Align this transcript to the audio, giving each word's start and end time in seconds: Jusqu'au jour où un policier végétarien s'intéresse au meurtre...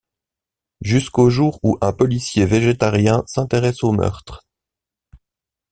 Jusqu'au 0.81 1.29
jour 1.29 1.59
où 1.61 1.77
un 1.79 1.93
policier 1.93 2.47
végétarien 2.47 3.21
s'intéresse 3.27 3.83
au 3.83 3.91
meurtre... 3.91 4.47